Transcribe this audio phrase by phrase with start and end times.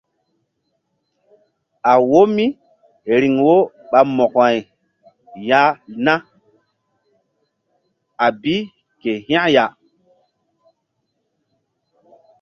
[1.91, 3.55] A wo míriŋ wo
[3.89, 4.57] ɓa Mo̧ko-ay
[5.49, 5.61] ya
[6.05, 6.13] na
[8.25, 8.55] a bi
[9.01, 9.65] ke hȩk bi ya.